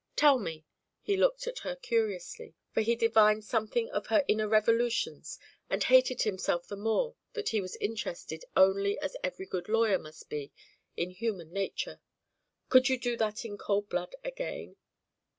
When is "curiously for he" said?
1.75-2.95